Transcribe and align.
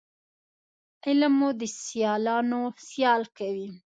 علم 1.05 1.33
مو 1.39 1.49
د 1.59 1.61
سیالانو 1.83 2.61
سیال 2.89 3.21
کوي 3.37 3.67